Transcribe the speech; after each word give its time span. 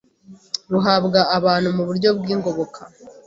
ruhabwa 0.73 1.19
abantu 1.37 1.69
mu 1.77 1.83
buryo 1.89 2.09
bw’ingoboka. 2.17 2.79